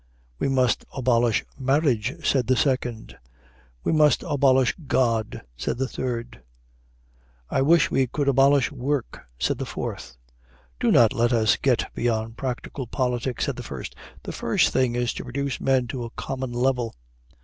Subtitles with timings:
[0.39, 3.19] "'We must abolish marriage,' said the second.
[3.83, 6.41] "'We must abolish God,' said the third.
[7.51, 10.17] "'I wish we could abolish work,' said the fourth.
[10.79, 13.93] "'Do not let us get beyond practical politics,' said the first.
[14.23, 16.95] 'The first thing is to reduce men to a common level.'